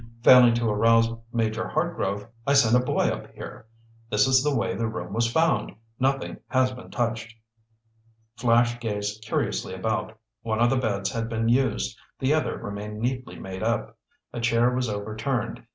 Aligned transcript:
Failing 0.23 0.55
to 0.55 0.67
arouse 0.67 1.09
Major 1.31 1.67
Hartgrove 1.75 2.25
I 2.47 2.53
sent 2.53 2.75
a 2.75 2.83
boy 2.83 3.09
up 3.09 3.31
here. 3.35 3.67
This 4.09 4.25
is 4.27 4.41
the 4.43 4.55
way 4.55 4.73
the 4.73 4.87
room 4.87 5.13
was 5.13 5.31
found. 5.31 5.73
Nothing 5.99 6.37
has 6.47 6.71
been 6.71 6.89
touched." 6.89 7.35
Flash 8.35 8.79
gazed 8.79 9.21
curiously 9.21 9.75
about. 9.75 10.17
One 10.41 10.59
of 10.59 10.71
the 10.71 10.77
beds 10.77 11.11
had 11.11 11.29
been 11.29 11.49
used, 11.49 11.95
the 12.17 12.33
other 12.33 12.57
remained 12.57 12.97
neatly 12.99 13.37
made 13.37 13.61
up. 13.61 13.95
A 14.33 14.39
chair 14.41 14.73
was 14.73 14.89
overturned. 14.89 15.67